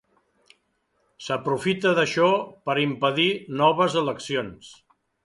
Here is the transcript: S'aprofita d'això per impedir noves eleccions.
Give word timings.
S'aprofita 1.25 1.91
d'això 1.99 2.29
per 2.71 2.77
impedir 2.85 3.29
noves 3.61 3.99
eleccions. 4.03 4.73